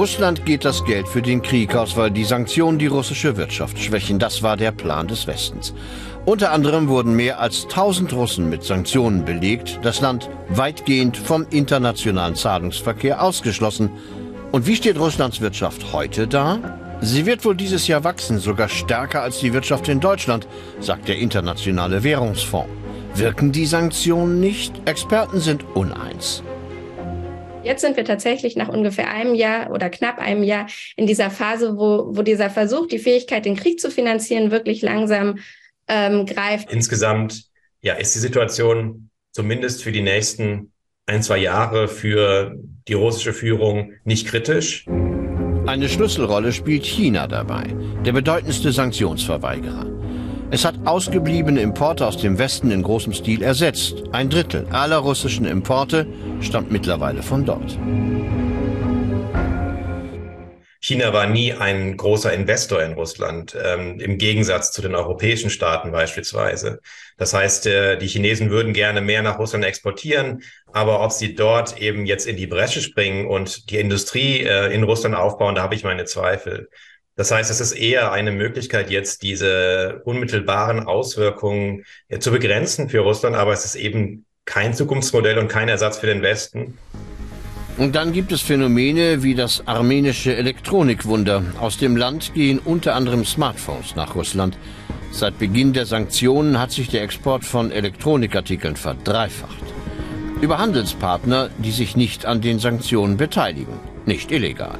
[0.00, 4.18] Russland geht das Geld für den Krieg aus, weil die Sanktionen die russische Wirtschaft schwächen.
[4.18, 5.74] Das war der Plan des Westens.
[6.24, 12.34] Unter anderem wurden mehr als 1000 Russen mit Sanktionen belegt, das Land weitgehend vom internationalen
[12.34, 13.90] Zahlungsverkehr ausgeschlossen.
[14.52, 16.58] Und wie steht Russlands Wirtschaft heute da?
[17.02, 20.48] Sie wird wohl dieses Jahr wachsen, sogar stärker als die Wirtschaft in Deutschland,
[20.80, 22.70] sagt der Internationale Währungsfonds.
[23.16, 24.72] Wirken die Sanktionen nicht?
[24.86, 26.42] Experten sind uneins.
[27.62, 30.66] Jetzt sind wir tatsächlich nach ungefähr einem Jahr oder knapp einem Jahr
[30.96, 35.38] in dieser Phase, wo, wo dieser Versuch, die Fähigkeit, den Krieg zu finanzieren, wirklich langsam
[35.86, 36.72] ähm, greift.
[36.72, 37.44] Insgesamt
[37.82, 40.72] ja, ist die Situation zumindest für die nächsten
[41.06, 42.56] ein, zwei Jahre für
[42.88, 44.86] die russische Führung nicht kritisch.
[45.66, 49.99] Eine Schlüsselrolle spielt China dabei, der bedeutendste Sanktionsverweigerer.
[50.52, 54.02] Es hat ausgebliebene Importe aus dem Westen in großem Stil ersetzt.
[54.10, 56.08] Ein Drittel aller russischen Importe
[56.40, 57.78] stammt mittlerweile von dort.
[60.82, 65.92] China war nie ein großer Investor in Russland, ähm, im Gegensatz zu den europäischen Staaten
[65.92, 66.80] beispielsweise.
[67.16, 71.80] Das heißt, äh, die Chinesen würden gerne mehr nach Russland exportieren, aber ob sie dort
[71.80, 75.76] eben jetzt in die Bresche springen und die Industrie äh, in Russland aufbauen, da habe
[75.76, 76.70] ich meine Zweifel.
[77.16, 83.00] Das heißt, es ist eher eine Möglichkeit, jetzt diese unmittelbaren Auswirkungen ja, zu begrenzen für
[83.00, 86.78] Russland, aber es ist eben kein Zukunftsmodell und kein Ersatz für den Westen.
[87.76, 91.42] Und dann gibt es Phänomene wie das armenische Elektronikwunder.
[91.60, 94.58] Aus dem Land gehen unter anderem Smartphones nach Russland.
[95.12, 99.64] Seit Beginn der Sanktionen hat sich der Export von Elektronikartikeln verdreifacht.
[100.40, 103.74] Über Handelspartner, die sich nicht an den Sanktionen beteiligen.
[104.06, 104.78] Nicht illegal.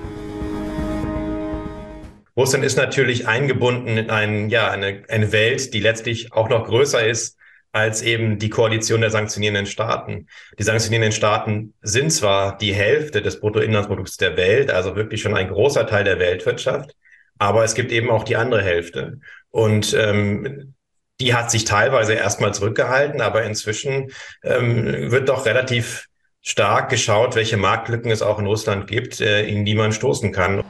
[2.40, 7.06] Russland ist natürlich eingebunden in ein, ja, eine, eine Welt, die letztlich auch noch größer
[7.06, 7.36] ist
[7.70, 10.26] als eben die Koalition der sanktionierenden Staaten.
[10.58, 15.48] Die sanktionierenden Staaten sind zwar die Hälfte des Bruttoinlandsprodukts der Welt, also wirklich schon ein
[15.48, 16.96] großer Teil der Weltwirtschaft,
[17.38, 19.20] aber es gibt eben auch die andere Hälfte.
[19.50, 20.72] Und ähm,
[21.20, 24.12] die hat sich teilweise erstmal zurückgehalten, aber inzwischen
[24.42, 26.06] ähm, wird doch relativ
[26.40, 30.64] stark geschaut, welche Marktlücken es auch in Russland gibt, äh, in die man stoßen kann.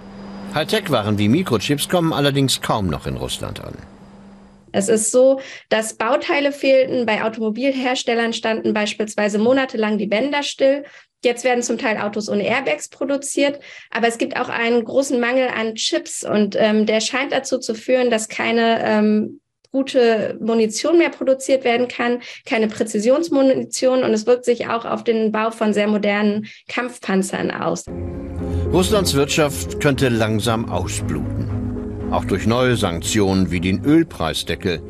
[0.55, 3.75] Hightech-Waren wie Mikrochips kommen allerdings kaum noch in Russland an.
[4.73, 7.07] Es ist so, dass Bauteile fehlten.
[7.07, 10.85] Bei Automobilherstellern standen beispielsweise monatelang die Bänder still.
[11.23, 15.49] Jetzt werden zum Teil Autos ohne Airbags produziert, aber es gibt auch einen großen Mangel
[15.49, 19.41] an Chips und ähm, der scheint dazu zu führen, dass keine ähm,
[19.71, 25.31] gute Munition mehr produziert werden kann, keine Präzisionsmunition und es wirkt sich auch auf den
[25.31, 27.85] Bau von sehr modernen Kampfpanzern aus.
[28.73, 32.09] Russlands Wirtschaft könnte langsam ausbluten.
[32.13, 34.81] Auch durch neue Sanktionen wie den Ölpreisdeckel.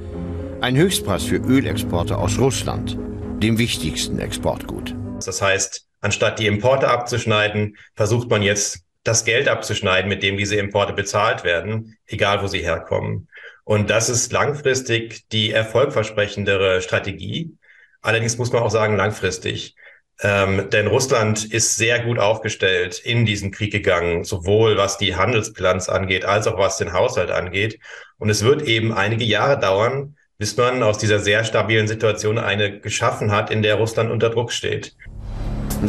[0.60, 2.98] Ein Höchstpreis für Ölexporte aus Russland,
[3.42, 4.94] dem wichtigsten Exportgut.
[5.24, 10.56] Das heißt, anstatt die Importe abzuschneiden, versucht man jetzt das Geld abzuschneiden, mit dem diese
[10.56, 13.28] Importe bezahlt werden, egal wo sie herkommen.
[13.64, 17.56] Und das ist langfristig die erfolgversprechendere Strategie.
[18.02, 19.74] Allerdings muss man auch sagen, langfristig.
[20.22, 25.88] Ähm, denn Russland ist sehr gut aufgestellt in diesen Krieg gegangen, sowohl was die Handelsbilanz
[25.88, 27.78] angeht, als auch was den Haushalt angeht.
[28.18, 32.80] Und es wird eben einige Jahre dauern, bis man aus dieser sehr stabilen Situation eine
[32.80, 34.94] geschaffen hat, in der Russland unter Druck steht.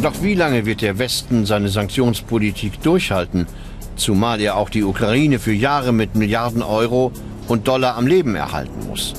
[0.02, 3.48] Doch wie lange wird der Westen seine Sanktionspolitik durchhalten,
[3.98, 7.12] zumal er auch die Ukraine für Jahre mit Milliarden Euro
[7.50, 9.14] und Dollar am Leben erhalten muss?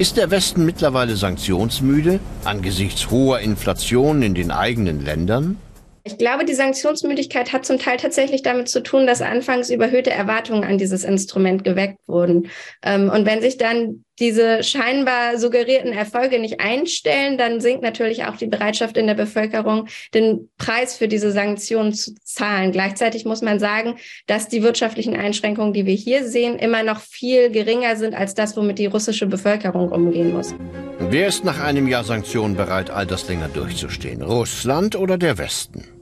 [0.00, 5.58] Ist der Westen mittlerweile sanktionsmüde angesichts hoher Inflation in den eigenen Ländern?
[6.04, 10.64] Ich glaube, die Sanktionsmüdigkeit hat zum Teil tatsächlich damit zu tun, dass anfangs überhöhte Erwartungen
[10.64, 12.48] an dieses Instrument geweckt wurden.
[12.82, 18.36] Ähm, und wenn sich dann diese scheinbar suggerierten Erfolge nicht einstellen, dann sinkt natürlich auch
[18.36, 22.70] die Bereitschaft in der Bevölkerung, den Preis für diese Sanktionen zu zahlen.
[22.70, 27.50] Gleichzeitig muss man sagen, dass die wirtschaftlichen Einschränkungen, die wir hier sehen, immer noch viel
[27.50, 30.54] geringer sind als das, womit die russische Bevölkerung umgehen muss.
[30.98, 34.22] Wer ist nach einem Jahr Sanktionen bereit, all das länger durchzustehen?
[34.22, 35.99] Russland oder der Westen?